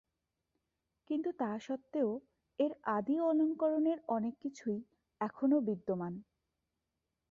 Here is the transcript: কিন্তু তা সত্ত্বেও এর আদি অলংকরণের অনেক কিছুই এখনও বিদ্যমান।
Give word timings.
কিন্তু 1.09 1.29
তা 1.39 1.51
সত্ত্বেও 1.59 2.09
এর 2.59 2.71
আদি 2.89 3.15
অলংকরণের 3.21 3.99
অনেক 4.07 4.33
কিছুই 4.41 4.79
এখনও 5.21 5.57
বিদ্যমান। 5.61 6.13